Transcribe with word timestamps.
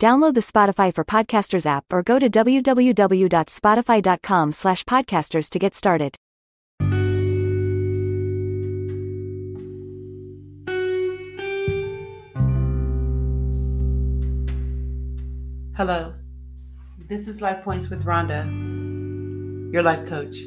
Download 0.00 0.32
the 0.32 0.40
Spotify 0.40 0.94
for 0.94 1.04
Podcasters 1.04 1.66
app 1.66 1.84
or 1.92 2.02
go 2.02 2.18
to 2.18 2.30
www.spotify.com 2.30 4.52
slash 4.52 4.84
podcasters 4.84 5.50
to 5.50 5.58
get 5.58 5.74
started. 5.74 6.16
Hello, 15.76 16.14
this 17.06 17.28
is 17.28 17.42
Life 17.42 17.62
Points 17.62 17.90
with 17.90 18.06
Ronda, 18.06 18.46
your 19.70 19.82
life 19.82 20.08
coach. 20.08 20.38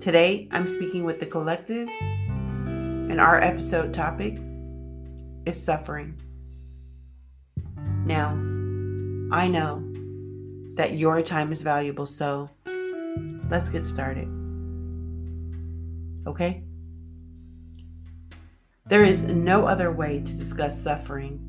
Today 0.00 0.48
I'm 0.50 0.66
speaking 0.66 1.04
with 1.04 1.20
the 1.20 1.26
collective, 1.26 1.90
and 2.00 3.20
our 3.20 3.38
episode 3.38 3.92
topic 3.92 4.38
is 5.44 5.62
suffering. 5.62 6.18
Now, 8.06 8.51
I 9.32 9.48
know 9.48 9.82
that 10.74 10.92
your 10.92 11.22
time 11.22 11.52
is 11.52 11.62
valuable, 11.62 12.04
so 12.04 12.50
let's 13.48 13.70
get 13.70 13.86
started. 13.86 14.28
Okay? 16.26 16.64
There 18.84 19.04
is 19.04 19.22
no 19.22 19.64
other 19.64 19.90
way 19.90 20.20
to 20.20 20.36
discuss 20.36 20.78
suffering 20.82 21.40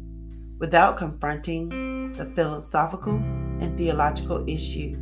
without 0.60 0.96
confronting 0.96 2.14
the 2.14 2.24
philosophical 2.24 3.16
and 3.60 3.78
theological 3.78 4.48
issue, 4.48 4.96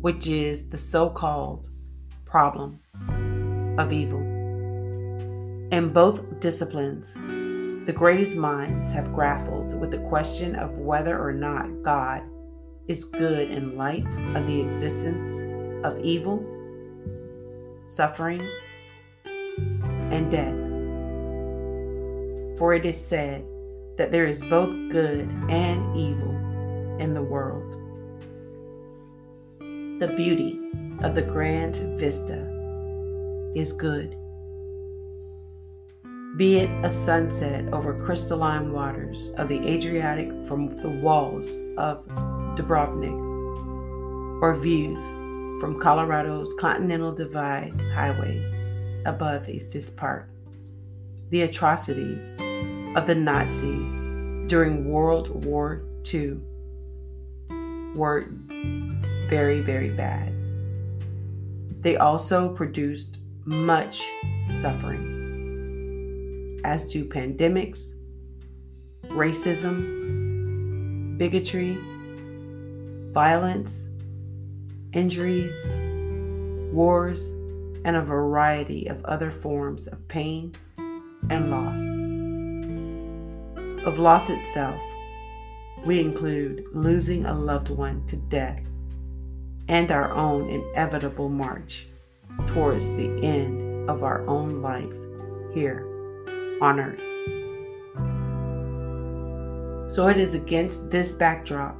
which 0.00 0.26
is 0.26 0.70
the 0.70 0.78
so 0.78 1.10
called 1.10 1.68
problem 2.24 2.80
of 3.78 3.92
evil. 3.92 4.20
In 5.72 5.90
both 5.92 6.40
disciplines, 6.40 7.14
the 7.86 7.92
greatest 7.92 8.34
minds 8.34 8.90
have 8.92 9.12
grappled 9.12 9.78
with 9.78 9.90
the 9.90 9.98
question 9.98 10.54
of 10.54 10.78
whether 10.78 11.22
or 11.22 11.32
not 11.32 11.82
God 11.82 12.22
is 12.88 13.04
good 13.04 13.50
in 13.50 13.76
light 13.76 14.06
of 14.34 14.46
the 14.46 14.60
existence 14.60 15.36
of 15.84 15.98
evil, 16.00 16.42
suffering, 17.86 18.46
and 19.26 20.30
death. 20.30 20.54
For 22.58 22.72
it 22.74 22.86
is 22.86 22.98
said 22.98 23.44
that 23.98 24.10
there 24.10 24.26
is 24.26 24.40
both 24.40 24.70
good 24.90 25.28
and 25.50 25.96
evil 25.96 26.30
in 26.98 27.12
the 27.12 27.22
world. 27.22 27.70
The 30.00 30.14
beauty 30.16 30.58
of 31.02 31.14
the 31.14 31.22
grand 31.22 31.76
vista 31.98 32.50
is 33.54 33.74
good. 33.74 34.16
Be 36.36 36.56
it 36.56 36.70
a 36.84 36.90
sunset 36.90 37.72
over 37.72 37.94
crystalline 38.04 38.72
waters 38.72 39.30
of 39.36 39.48
the 39.48 39.68
Adriatic 39.68 40.30
from 40.48 40.76
the 40.82 40.88
walls 40.88 41.46
of 41.78 42.04
Dubrovnik, 42.56 43.14
or 44.42 44.56
views 44.56 45.04
from 45.60 45.78
Colorado's 45.80 46.52
Continental 46.58 47.12
Divide 47.12 47.80
Highway 47.94 48.42
above 49.06 49.48
Estes 49.48 49.90
Park. 49.90 50.28
The 51.30 51.42
atrocities 51.42 52.28
of 52.96 53.06
the 53.06 53.14
Nazis 53.14 53.88
during 54.48 54.90
World 54.90 55.44
War 55.44 55.84
II 56.12 56.38
were 57.94 58.26
very, 59.28 59.60
very 59.60 59.90
bad. 59.90 60.32
They 61.80 61.96
also 61.96 62.48
produced 62.48 63.18
much 63.44 64.02
suffering, 64.60 65.13
as 66.64 66.90
to 66.92 67.04
pandemics, 67.04 67.92
racism, 69.08 69.78
bigotry, 71.18 71.78
violence, 73.12 73.86
injuries, 74.92 75.54
wars, 76.72 77.30
and 77.84 77.96
a 77.96 78.02
variety 78.02 78.86
of 78.86 79.04
other 79.04 79.30
forms 79.30 79.86
of 79.86 80.08
pain 80.08 80.52
and 81.30 81.50
loss. 81.50 81.78
Of 83.86 83.98
loss 83.98 84.30
itself, 84.30 84.80
we 85.84 86.00
include 86.00 86.64
losing 86.72 87.26
a 87.26 87.34
loved 87.34 87.68
one 87.68 88.06
to 88.06 88.16
death 88.16 88.62
and 89.68 89.90
our 89.90 90.10
own 90.12 90.48
inevitable 90.48 91.28
march 91.28 91.86
towards 92.46 92.88
the 92.88 93.20
end 93.22 93.88
of 93.88 94.02
our 94.02 94.26
own 94.26 94.62
life 94.62 94.92
here 95.52 95.93
on 96.60 96.80
earth. 96.80 97.00
So 99.94 100.08
it 100.08 100.16
is 100.16 100.34
against 100.34 100.90
this 100.90 101.12
backdrop 101.12 101.76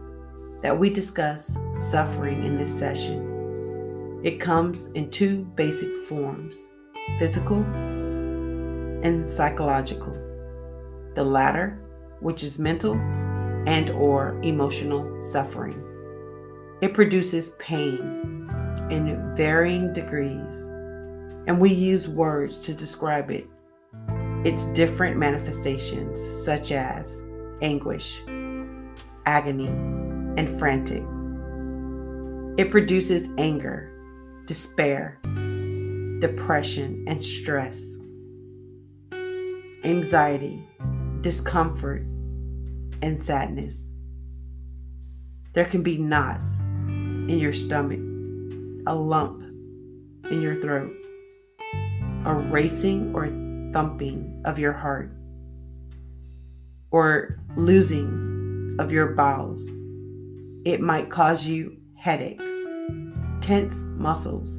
that 0.62 0.78
we 0.78 0.88
discuss 0.88 1.56
suffering 1.90 2.44
in 2.44 2.56
this 2.56 2.72
session. 2.78 4.20
It 4.22 4.40
comes 4.40 4.86
in 4.94 5.10
two 5.10 5.44
basic 5.56 5.90
forms 6.06 6.56
physical 7.18 7.58
and 9.02 9.26
psychological. 9.26 10.12
The 11.14 11.24
latter, 11.24 11.82
which 12.20 12.42
is 12.42 12.58
mental, 12.58 12.94
and 13.66 13.90
or 13.90 14.40
emotional 14.42 15.22
suffering. 15.30 15.80
It 16.80 16.94
produces 16.94 17.50
pain 17.58 18.00
in 18.90 19.34
varying 19.36 19.92
degrees, 19.92 20.56
and 21.46 21.60
we 21.60 21.72
use 21.72 22.08
words 22.08 22.58
to 22.60 22.74
describe 22.74 23.30
it. 23.30 23.46
Its 24.44 24.66
different 24.66 25.16
manifestations 25.16 26.20
such 26.44 26.70
as 26.70 27.22
anguish, 27.62 28.22
agony, 29.26 29.68
and 30.36 30.58
frantic. 30.58 31.02
It 32.58 32.70
produces 32.70 33.28
anger, 33.38 33.90
despair, 34.46 35.18
depression, 36.20 37.04
and 37.08 37.24
stress, 37.24 37.96
anxiety, 39.82 40.62
discomfort, 41.22 42.02
and 43.02 43.22
sadness. 43.22 43.88
There 45.54 45.64
can 45.64 45.82
be 45.82 45.96
knots 45.96 46.60
in 46.60 47.38
your 47.38 47.52
stomach, 47.52 48.00
a 48.86 48.94
lump 48.94 49.42
in 50.30 50.42
your 50.42 50.60
throat, 50.60 50.92
a 52.26 52.34
racing 52.34 53.14
or 53.14 53.26
thumping 53.74 54.40
of 54.44 54.56
your 54.56 54.72
heart, 54.72 55.10
or 56.92 57.40
losing 57.56 58.76
of 58.78 58.92
your 58.92 59.08
bowels. 59.08 59.64
It 60.64 60.80
might 60.80 61.10
cause 61.10 61.44
you 61.44 61.76
headaches, 61.96 62.50
tense 63.40 63.82
muscles, 63.96 64.58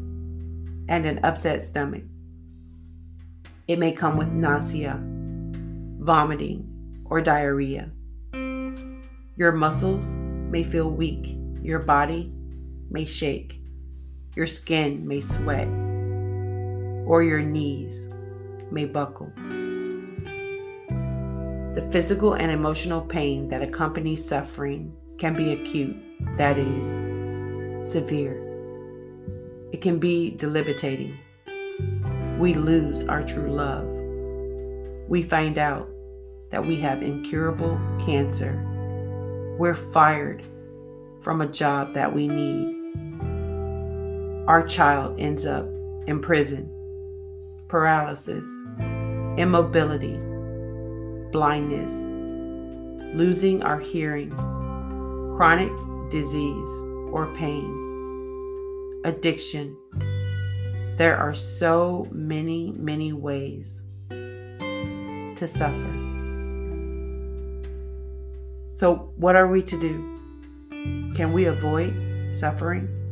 and 0.90 1.06
an 1.06 1.22
upset 1.24 1.64
stomach. 1.64 2.04
It 3.70 3.80
may 3.80 3.94
come 3.94 4.18
with 4.18 4.28
nausea, 4.28 5.02
vomiting, 6.00 6.68
or 7.06 7.22
diarrhea. 7.22 7.90
Your 9.38 9.54
muscles 9.54 10.06
may 10.52 10.64
feel 10.64 10.92
weak, 10.92 11.38
your 11.62 11.80
body 11.80 12.34
may 12.92 13.06
shake, 13.06 13.62
your 14.36 14.46
skin 14.46 15.08
may 15.08 15.22
sweat, 15.22 15.70
or 17.08 17.24
your 17.24 17.42
knees 17.42 18.10
may 18.72 18.86
buckle. 18.86 19.32
The 21.76 21.88
physical 21.92 22.34
and 22.34 22.52
emotional 22.52 23.02
pain 23.02 23.50
that 23.50 23.62
accompanies 23.62 24.26
suffering 24.26 24.94
can 25.18 25.36
be 25.36 25.54
acute, 25.54 25.98
that 26.38 26.58
is, 26.58 27.92
severe. 27.92 28.42
It 29.72 29.82
can 29.82 30.00
be 30.00 30.32
debilitating. 30.32 31.18
We 32.40 32.54
lose 32.54 33.04
our 33.06 33.24
true 33.24 33.52
love. 33.52 33.88
We 35.10 35.24
find 35.24 35.58
out 35.58 35.90
that 36.52 36.66
we 36.66 36.78
have 36.78 37.04
incurable 37.04 37.80
cancer 38.06 38.72
we're 39.58 39.76
fired 39.76 40.46
from 41.22 41.40
a 41.40 41.48
job 41.48 41.94
that 41.94 42.14
we 42.14 42.28
need. 42.28 42.76
Our 44.48 44.68
child 44.68 45.18
ends 45.18 45.46
up 45.46 45.66
in 46.08 46.20
prison, 46.22 46.70
paralysis, 47.76 48.46
immobility, 49.38 50.18
blindness, 51.34 51.92
losing 53.14 53.62
our 53.64 53.82
hearing, 53.82 54.32
chronic 55.36 55.74
disease, 56.10 56.70
or 57.12 57.36
pain, 57.36 59.02
addiction. 59.04 59.76
There 60.98 61.18
are 61.18 61.34
so 61.34 62.08
many, 62.14 62.72
many 62.78 63.12
ways 63.12 63.84
to 64.10 65.46
suffer. 65.46 65.94
So, 68.74 69.12
what 69.18 69.36
are 69.36 69.50
we 69.50 69.62
to 69.64 69.78
do? 69.78 71.14
Can 71.14 71.34
we 71.34 71.44
avoid 71.44 71.94
suffering? 72.34 73.05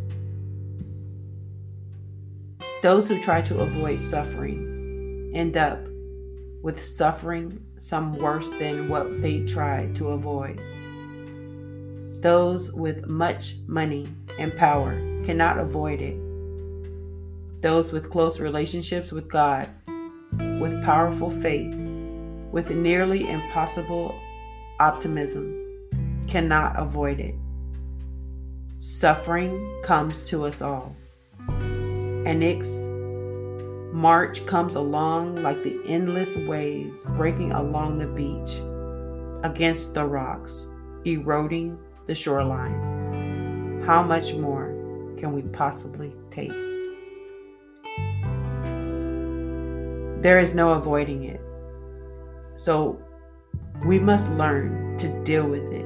Those 2.84 3.08
who 3.08 3.22
try 3.22 3.42
to 3.44 3.62
avoid 3.62 4.02
suffering 4.02 5.32
end 5.34 5.56
up 5.56 5.80
with 6.62 6.84
suffering 6.84 7.64
some 7.78 8.18
worse 8.18 8.50
than 8.60 8.90
what 8.90 9.22
they 9.22 9.46
tried 9.46 9.96
to 9.96 10.10
avoid. 10.10 10.60
Those 12.22 12.74
with 12.74 13.08
much 13.08 13.56
money 13.68 14.10
and 14.38 14.54
power 14.58 14.96
cannot 15.24 15.60
avoid 15.60 16.02
it. 16.02 16.18
Those 17.62 17.94
with 17.94 18.12
close 18.12 18.42
relationships 18.42 19.14
with 19.14 19.30
God, 19.30 19.70
with 20.60 20.84
powerful 20.84 21.32
faith, 21.32 21.74
with 22.52 22.70
nearly 22.70 23.30
impossible 23.30 24.14
optimism, 24.82 25.88
cannot 26.28 26.78
avoid 26.78 27.22
it. 27.22 27.36
Suffering 28.80 29.82
comes 29.84 30.26
to 30.26 30.46
us 30.46 30.62
all. 30.62 30.98
And 32.25 32.44
its 32.44 32.70
march 33.94 34.46
comes 34.46 34.75
along 34.75 35.44
like 35.44 35.64
the 35.64 35.80
endless 35.86 36.36
waves 36.36 37.04
breaking 37.04 37.52
along 37.52 38.00
the 38.00 38.08
beach 38.08 38.60
against 39.44 39.94
the 39.94 40.06
rocks, 40.06 40.68
eroding 41.06 41.78
the 42.08 42.16
shoreline. 42.16 43.84
How 43.86 44.02
much 44.02 44.34
more 44.34 44.68
can 45.18 45.34
we 45.34 45.42
possibly 45.42 46.14
take? 46.31 46.52
There 50.24 50.40
is 50.40 50.56
no 50.56 50.70
avoiding 50.72 51.25
it. 51.25 51.42
So 52.56 53.02
we 53.86 54.00
must 54.00 54.30
learn 54.31 54.96
to 54.98 55.24
deal 55.24 55.46
with 55.46 55.72
it. 55.72 55.86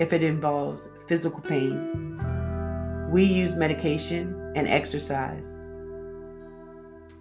If 0.00 0.12
it 0.12 0.22
involves 0.22 0.88
physical 1.06 1.40
pain, 1.40 3.08
we 3.10 3.24
use 3.24 3.54
medication 3.54 4.40
and 4.54 4.68
exercise. 4.68 5.46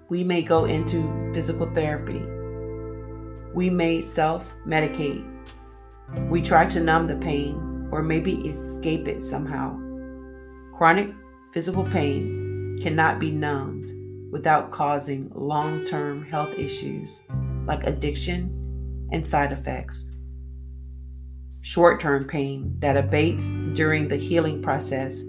We 0.09 0.23
may 0.23 0.41
go 0.41 0.65
into 0.65 1.31
physical 1.33 1.69
therapy. 1.73 2.21
We 3.53 3.69
may 3.69 4.01
self 4.01 4.53
medicate 4.67 5.33
we 6.29 6.41
try 6.41 6.65
to 6.67 6.79
numb 6.79 7.07
the 7.07 7.15
pain 7.15 7.87
or 7.91 8.01
maybe 8.01 8.47
escape 8.47 9.07
it 9.07 9.23
somehow. 9.23 9.77
Chronic 10.75 11.11
physical 11.51 11.83
pain 11.83 12.79
cannot 12.81 13.19
be 13.19 13.31
numbed 13.31 13.91
without 14.31 14.71
causing 14.71 15.31
long 15.33 15.85
term 15.85 16.23
health 16.23 16.53
issues 16.57 17.21
like 17.65 17.83
addiction 17.85 19.07
and 19.11 19.25
side 19.25 19.51
effects. 19.51 20.11
Short 21.61 22.01
term 22.01 22.25
pain 22.25 22.75
that 22.79 22.97
abates 22.97 23.47
during 23.73 24.07
the 24.07 24.17
healing 24.17 24.61
process 24.61 25.23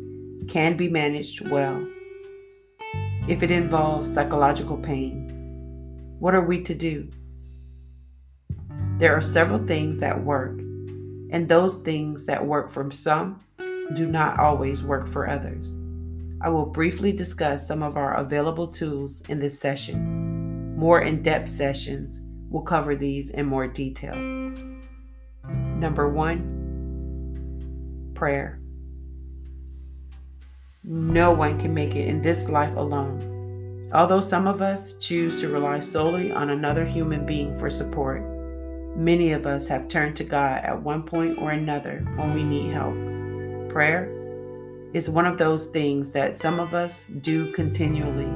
can 0.49 0.76
be 0.76 0.88
managed 0.88 1.49
well. 1.49 1.87
If 3.29 3.43
it 3.43 3.50
involves 3.50 4.12
psychological 4.12 4.76
pain, 4.76 5.31
what 6.19 6.35
are 6.35 6.44
we 6.44 6.62
to 6.62 6.75
do? 6.75 7.11
There 8.99 9.17
are 9.17 9.23
several 9.23 9.67
things 9.67 9.99
that 9.99 10.25
work 10.25 10.58
and 11.31 11.49
those 11.49 11.79
things 11.79 12.25
that 12.25 12.46
work 12.46 12.70
for 12.70 12.91
some 12.91 13.41
do 13.94 14.06
not 14.06 14.38
always 14.38 14.82
work 14.82 15.08
for 15.08 15.29
others. 15.29 15.75
I 16.41 16.49
will 16.49 16.67
briefly 16.67 17.11
discuss 17.11 17.67
some 17.67 17.82
of 17.82 17.96
our 17.96 18.14
available 18.19 18.69
tools 18.69 19.23
in 19.29 19.41
this 19.41 19.58
session. 19.58 20.76
More 20.76 21.00
in 21.00 21.23
depth 21.23 21.49
sessions 21.49 22.20
will 22.50 22.62
cover 22.62 22.94
these 22.94 23.31
in 23.31 23.46
more 23.46 23.67
detail. 23.67 24.14
Number 25.49 26.08
one, 26.08 26.52
prayer. 28.14 28.61
No 30.85 31.33
one 31.33 31.61
can 31.61 31.75
make 31.75 31.95
it 31.95 32.09
in 32.09 32.23
this 32.23 32.49
life 32.49 32.77
alone. 32.77 33.91
Although 33.93 34.21
some 34.21 34.47
of 34.47 34.63
us 34.63 34.99
choose 34.99 35.41
to 35.41 35.49
rely 35.49 35.81
solely 35.81 36.31
on 36.31 36.51
another 36.51 36.85
human 36.85 37.25
being 37.25 37.57
for 37.59 37.71
support, 37.71 38.23
Many 38.97 39.33
of 39.33 39.45
us 39.45 39.67
have 39.67 39.89
turned 39.89 40.15
to 40.17 40.25
God 40.25 40.63
at 40.63 40.81
one 40.81 41.03
point 41.03 41.39
or 41.39 41.51
another 41.51 42.07
when 42.15 42.33
we 42.33 42.45
need 42.45 42.73
help. 42.73 42.95
Prayer 43.69 44.09
is 44.93 45.11
one 45.11 45.27
of 45.27 45.37
those 45.37 45.65
things 45.67 46.11
that 46.11 46.37
some 46.37 46.61
of 46.61 46.75
us 46.75 47.09
do 47.09 47.51
continually, 47.55 48.31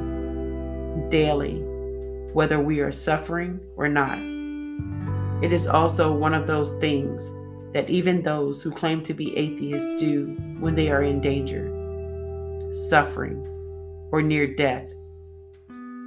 daily, 1.11 1.63
whether 2.33 2.59
we 2.59 2.81
are 2.81 2.91
suffering 2.91 3.61
or 3.77 3.89
not. 3.89 4.19
It 5.45 5.53
is 5.53 5.69
also 5.69 6.13
one 6.13 6.35
of 6.35 6.49
those 6.49 6.73
things 6.81 7.31
that 7.73 7.89
even 7.89 8.23
those 8.23 8.61
who 8.61 8.73
claim 8.73 9.05
to 9.05 9.15
be 9.15 9.37
atheists 9.37 10.01
do 10.01 10.37
when 10.59 10.75
they 10.75 10.91
are 10.91 11.05
in 11.05 11.21
danger, 11.21 11.71
suffering, 12.73 13.45
or 14.13 14.23
near 14.23 14.47
death. 14.47 14.87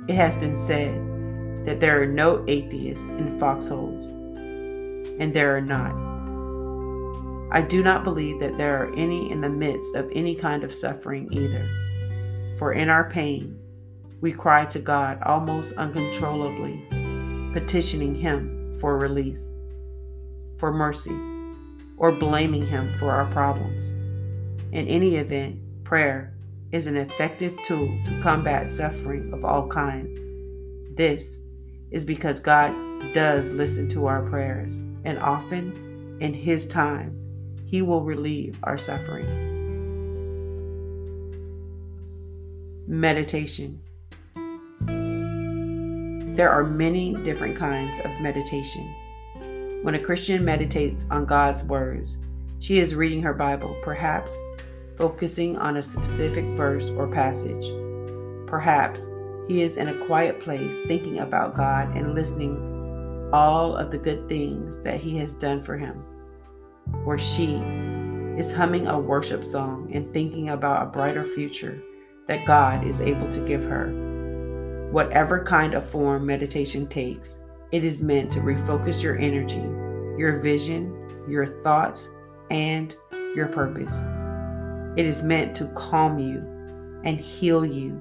It 0.07 0.15
has 0.15 0.35
been 0.37 0.59
said 0.59 1.65
that 1.65 1.79
there 1.79 2.01
are 2.01 2.07
no 2.07 2.43
atheists 2.47 3.05
in 3.05 3.39
foxholes 3.39 4.11
and 5.19 5.33
there 5.33 5.55
are 5.55 5.61
not. 5.61 5.91
I 7.53 7.61
do 7.61 7.83
not 7.83 8.03
believe 8.03 8.39
that 8.39 8.57
there 8.57 8.81
are 8.81 8.93
any 8.95 9.31
in 9.31 9.41
the 9.41 9.49
midst 9.49 9.95
of 9.95 10.09
any 10.13 10.35
kind 10.35 10.63
of 10.63 10.73
suffering 10.73 11.27
either. 11.31 11.67
For 12.57 12.73
in 12.73 12.89
our 12.89 13.09
pain, 13.09 13.59
we 14.21 14.31
cry 14.31 14.65
to 14.65 14.79
God 14.79 15.21
almost 15.23 15.73
uncontrollably, 15.73 16.85
petitioning 17.53 18.15
Him 18.15 18.77
for 18.79 18.97
release, 18.97 19.41
for 20.57 20.71
mercy, 20.71 21.17
or 21.97 22.11
blaming 22.11 22.65
Him 22.65 22.93
for 22.97 23.11
our 23.11 23.25
problems. 23.31 23.91
In 24.71 24.87
any 24.87 25.17
event, 25.17 25.59
prayer 25.83 26.33
is 26.71 26.87
an 26.87 26.95
effective 26.95 27.55
tool 27.63 27.87
to 28.05 28.21
combat 28.21 28.69
suffering 28.69 29.33
of 29.33 29.43
all 29.43 29.67
kinds. 29.67 30.19
This 30.95 31.37
is 31.91 32.05
because 32.05 32.39
God 32.39 32.73
does 33.13 33.51
listen 33.51 33.89
to 33.89 34.07
our 34.07 34.21
prayers 34.29 34.73
and 35.03 35.19
often 35.19 36.17
in 36.21 36.33
His 36.33 36.67
time, 36.67 37.17
He 37.65 37.81
will 37.81 38.03
relieve 38.03 38.57
our 38.63 38.77
suffering. 38.77 39.27
Meditation. 42.87 43.81
There 46.35 46.49
are 46.49 46.63
many 46.63 47.15
different 47.23 47.57
kinds 47.57 47.99
of 47.99 48.11
meditation. 48.21 48.85
When 49.81 49.95
a 49.95 49.99
Christian 49.99 50.45
meditates 50.45 51.05
on 51.09 51.25
God's 51.25 51.63
words, 51.63 52.17
she 52.59 52.79
is 52.79 52.95
reading 52.95 53.23
her 53.23 53.33
Bible, 53.33 53.75
perhaps 53.83 54.31
focusing 54.97 55.57
on 55.57 55.77
a 55.77 55.83
specific 55.83 56.45
verse 56.57 56.89
or 56.89 57.07
passage. 57.07 57.65
Perhaps 58.47 58.99
he 59.47 59.61
is 59.61 59.77
in 59.77 59.89
a 59.89 60.05
quiet 60.05 60.39
place 60.39 60.79
thinking 60.87 61.19
about 61.19 61.55
God 61.55 61.95
and 61.95 62.15
listening 62.15 63.29
all 63.33 63.75
of 63.75 63.91
the 63.91 63.97
good 63.97 64.27
things 64.27 64.77
that 64.83 64.99
He 64.99 65.17
has 65.17 65.33
done 65.33 65.61
for 65.61 65.77
him. 65.77 66.03
Or 67.05 67.17
she 67.17 67.55
is 68.37 68.51
humming 68.51 68.87
a 68.87 68.99
worship 68.99 69.43
song 69.43 69.91
and 69.93 70.11
thinking 70.13 70.49
about 70.49 70.83
a 70.83 70.89
brighter 70.89 71.23
future 71.23 71.81
that 72.27 72.45
God 72.45 72.85
is 72.85 73.01
able 73.01 73.29
to 73.31 73.47
give 73.47 73.63
her. 73.65 74.89
Whatever 74.91 75.43
kind 75.43 75.73
of 75.73 75.89
form 75.89 76.25
meditation 76.25 76.87
takes, 76.87 77.39
it 77.71 77.83
is 77.83 78.01
meant 78.01 78.31
to 78.33 78.39
refocus 78.39 79.01
your 79.01 79.17
energy, 79.17 79.61
your 80.17 80.39
vision, 80.39 81.25
your 81.29 81.61
thoughts, 81.61 82.09
and 82.49 82.95
your 83.35 83.47
purpose. 83.47 83.95
It 84.97 85.05
is 85.05 85.23
meant 85.23 85.55
to 85.55 85.67
calm 85.67 86.19
you 86.19 86.39
and 87.05 87.19
heal 87.19 87.65
you, 87.65 87.99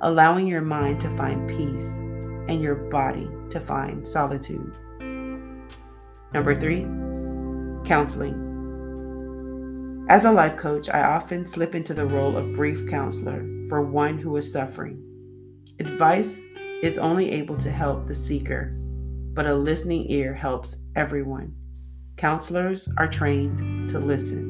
allowing 0.00 0.46
your 0.46 0.60
mind 0.60 1.00
to 1.00 1.16
find 1.16 1.48
peace 1.48 1.98
and 2.48 2.60
your 2.60 2.74
body 2.74 3.28
to 3.50 3.60
find 3.60 4.06
solitude. 4.06 4.72
Number 6.32 6.58
three, 6.60 6.82
counseling. 7.88 8.44
As 10.08 10.24
a 10.24 10.30
life 10.30 10.56
coach, 10.56 10.88
I 10.88 11.02
often 11.02 11.48
slip 11.48 11.74
into 11.74 11.94
the 11.94 12.06
role 12.06 12.36
of 12.36 12.54
brief 12.54 12.88
counselor 12.88 13.44
for 13.68 13.82
one 13.82 14.18
who 14.18 14.36
is 14.36 14.52
suffering. 14.52 15.02
Advice 15.80 16.40
is 16.82 16.98
only 16.98 17.30
able 17.32 17.56
to 17.58 17.70
help 17.70 18.06
the 18.06 18.14
seeker, 18.14 18.76
but 19.32 19.46
a 19.46 19.54
listening 19.54 20.10
ear 20.10 20.34
helps 20.34 20.76
everyone. 20.94 21.54
Counselors 22.16 22.88
are 22.96 23.08
trained 23.08 23.90
to 23.90 23.98
listen, 23.98 24.45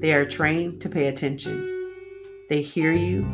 they 0.00 0.12
are 0.12 0.26
trained 0.26 0.80
to 0.82 0.88
pay 0.88 1.08
attention. 1.08 1.70
They 2.48 2.62
hear 2.62 2.92
you 2.92 3.24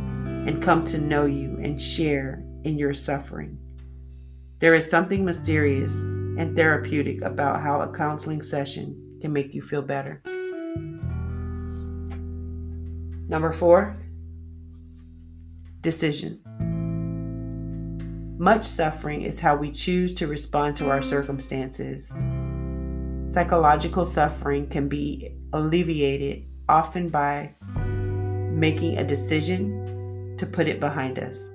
and 0.47 0.63
come 0.63 0.85
to 0.87 0.99
know 0.99 1.27
you 1.27 1.59
and 1.63 1.81
share 1.81 2.45
in 2.65 2.79
your 2.79 2.95
suffering. 2.95 3.59
There 4.59 4.75
is 4.75 4.89
something 4.89 5.25
mysterious 5.25 5.95
and 5.95 6.55
therapeutic 6.55 7.23
about 7.23 7.63
how 7.63 7.81
a 7.81 7.93
counseling 7.93 8.43
session 8.43 9.19
can 9.21 9.33
make 9.33 9.55
you 9.55 9.63
feel 9.63 9.83
better. 9.83 10.23
Number 13.29 13.53
four, 13.53 13.97
decision. 15.81 16.41
Much 18.39 18.65
suffering 18.65 19.23
is 19.23 19.39
how 19.39 19.55
we 19.55 19.71
choose 19.71 20.15
to 20.15 20.27
respond 20.27 20.77
to 20.77 20.89
our 20.89 21.03
circumstances. 21.03 22.13
Psychological 23.33 24.05
suffering 24.05 24.67
can 24.69 24.89
be 24.89 25.37
alleviated 25.53 26.45
often 26.71 27.09
by 27.09 27.53
making 28.53 28.97
a 28.97 29.05
decision 29.05 30.37
to 30.39 30.47
put 30.47 30.69
it 30.69 30.79
behind 30.79 31.19
us. 31.19 31.51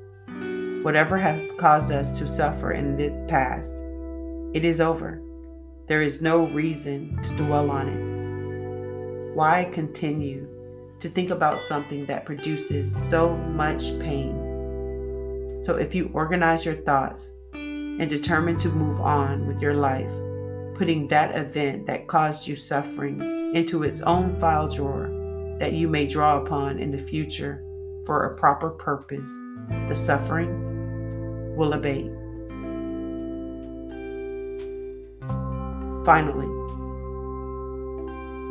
Whatever 0.83 1.17
has 1.17 1.51
caused 1.53 1.91
us 1.91 2.15
to 2.19 2.27
suffer 2.27 2.73
in 2.73 2.97
the 2.97 3.09
past, 3.27 3.81
it 4.53 4.65
is 4.65 4.81
over. 4.81 5.21
There 5.87 6.01
is 6.01 6.21
no 6.21 6.47
reason 6.47 7.17
to 7.23 7.35
dwell 7.37 7.71
on 7.71 7.87
it. 7.87 9.35
Why 9.35 9.69
continue 9.71 10.47
to 10.99 11.09
think 11.09 11.29
about 11.29 11.61
something 11.61 12.05
that 12.07 12.25
produces 12.25 12.93
so 13.09 13.35
much 13.35 13.97
pain? 13.99 15.61
So, 15.63 15.75
if 15.77 15.95
you 15.95 16.11
organize 16.13 16.65
your 16.65 16.75
thoughts 16.75 17.31
and 17.53 18.09
determine 18.09 18.57
to 18.57 18.69
move 18.69 18.99
on 18.99 19.47
with 19.47 19.61
your 19.61 19.75
life, 19.75 20.11
putting 20.75 21.07
that 21.07 21.35
event 21.35 21.87
that 21.87 22.07
caused 22.07 22.47
you 22.47 22.55
suffering 22.55 23.34
into 23.53 23.83
its 23.83 24.01
own 24.01 24.39
file 24.39 24.67
drawer 24.67 25.09
that 25.59 25.73
you 25.73 25.87
may 25.87 26.07
draw 26.07 26.41
upon 26.41 26.79
in 26.79 26.91
the 26.91 26.97
future 26.97 27.63
for 28.05 28.25
a 28.25 28.37
proper 28.37 28.69
purpose, 28.69 29.31
the 29.87 29.95
suffering 29.95 31.55
will 31.55 31.73
abate. 31.73 32.11
Finally, 36.05 36.51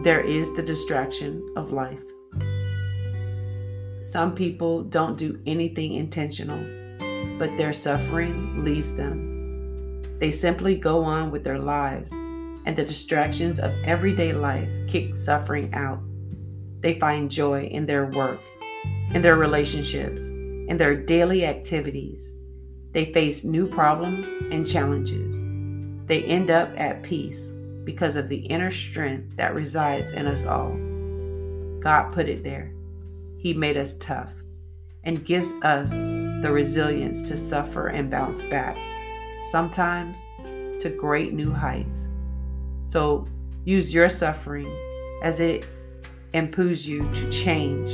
there 0.03 0.23
is 0.23 0.53
the 0.55 0.63
distraction 0.63 1.43
of 1.57 1.73
life. 1.73 2.01
Some 4.03 4.35
people 4.35 4.83
don't 4.83 5.17
do 5.17 5.41
anything 5.47 5.95
intentional, 5.95 6.59
but 7.39 7.57
their 7.57 7.73
suffering 7.73 8.65
leaves 8.65 8.95
them. 8.95 10.03
They 10.19 10.33
simply 10.33 10.77
go 10.77 11.05
on 11.05 11.31
with 11.31 11.45
their 11.45 11.59
lives, 11.59 12.13
and 12.65 12.77
the 12.77 12.85
distractions 12.85 13.59
of 13.59 13.73
everyday 13.85 14.33
life 14.33 14.71
kick 14.89 15.17
suffering 15.17 15.73
out. 15.75 16.01
They 16.81 16.99
find 16.99 17.31
joy 17.31 17.65
in 17.65 17.87
their 17.87 18.07
work, 18.07 18.41
in 19.13 19.23
their 19.23 19.37
relationships, 19.37 20.27
in 20.29 20.77
their 20.79 20.95
daily 20.95 21.47
activities. 21.47 22.31
They 22.93 23.13
face 23.13 23.45
new 23.45 23.67
problems 23.67 24.29
and 24.53 24.67
challenges. 24.67 25.37
They 26.07 26.25
end 26.25 26.51
up 26.51 26.71
at 26.77 27.03
peace 27.03 27.51
because 27.85 28.17
of 28.17 28.29
the 28.29 28.47
inner 28.47 28.71
strength 28.71 29.37
that 29.37 29.55
resides 29.55 30.11
in 30.11 30.27
us 30.27 30.45
all. 30.45 30.73
God 31.81 32.13
put 32.13 32.29
it 32.29 32.43
there. 32.43 32.73
He 33.39 33.53
made 33.53 33.77
us 33.77 33.97
tough 33.99 34.33
and 35.05 35.25
gives 35.25 35.53
us 35.63 35.91
the 35.91 36.51
resilience 36.51 37.23
to 37.29 37.37
suffer 37.37 37.89
and 37.89 38.11
bounce 38.11 38.43
back, 38.45 38.79
sometimes 39.51 40.17
to 40.81 40.95
great 40.99 41.33
new 41.33 41.53
heights. 41.53 42.09
So 42.95 43.27
use 43.65 43.93
your 43.93 44.09
suffering 44.09 44.73
as 45.21 45.41
it 45.41 45.67
impels 46.33 46.87
you 46.87 47.13
to 47.13 47.29
change 47.29 47.91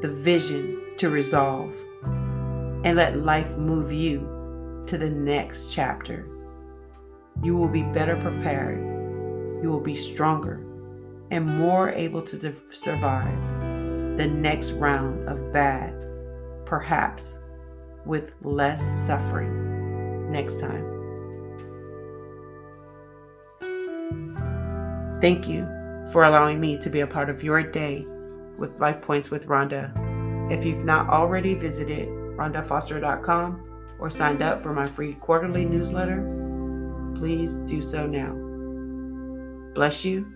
the 0.00 0.08
vision 0.08 0.80
to 0.96 1.10
resolve 1.10 1.70
and 2.02 2.96
let 2.96 3.18
life 3.18 3.58
move 3.58 3.92
you 3.92 4.84
to 4.86 4.96
the 4.96 5.10
next 5.10 5.70
chapter. 5.70 6.26
You 7.42 7.58
will 7.58 7.68
be 7.68 7.82
better 7.82 8.16
prepared, 8.16 8.78
you 9.62 9.68
will 9.68 9.82
be 9.82 9.94
stronger, 9.94 10.64
and 11.30 11.44
more 11.44 11.90
able 11.90 12.22
to 12.22 12.54
survive 12.72 14.16
the 14.16 14.26
next 14.26 14.70
round 14.70 15.28
of 15.28 15.52
bad, 15.52 15.92
perhaps 16.64 17.38
with 18.06 18.32
less 18.40 18.80
suffering 19.06 20.32
next 20.32 20.58
time. 20.58 20.99
Thank 25.20 25.48
you 25.48 25.66
for 26.12 26.24
allowing 26.24 26.60
me 26.60 26.78
to 26.78 26.90
be 26.90 27.00
a 27.00 27.06
part 27.06 27.28
of 27.30 27.42
your 27.42 27.62
day 27.62 28.06
with 28.58 28.78
Life 28.80 29.00
Points 29.02 29.30
with 29.30 29.46
Ronda. 29.46 29.92
If 30.50 30.64
you've 30.64 30.84
not 30.84 31.08
already 31.08 31.54
visited 31.54 32.08
rhondafoster.com, 32.08 33.70
or 34.00 34.10
signed 34.10 34.42
up 34.42 34.62
for 34.62 34.72
my 34.72 34.86
free 34.86 35.14
quarterly 35.14 35.64
newsletter, 35.64 36.22
please 37.16 37.50
do 37.66 37.82
so 37.82 38.06
now. 38.06 38.32
Bless 39.74 40.04
you. 40.04 40.26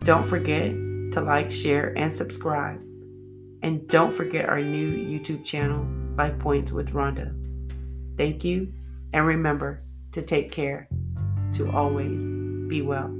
Don't 0.00 0.26
forget 0.26 0.72
to 1.12 1.20
like, 1.20 1.50
share, 1.52 1.96
and 1.96 2.14
subscribe. 2.14 2.80
And 3.62 3.86
don't 3.88 4.12
forget 4.12 4.48
our 4.48 4.60
new 4.60 4.90
YouTube 4.90 5.44
channel, 5.44 5.86
Life 6.16 6.38
Points 6.38 6.72
with 6.72 6.92
Ronda. 6.92 7.32
Thank 8.16 8.44
you, 8.44 8.72
and 9.12 9.24
remember 9.24 9.82
to 10.12 10.22
take 10.22 10.50
care, 10.50 10.88
to 11.52 11.70
always 11.70 12.24
be 12.68 12.82
well. 12.82 13.14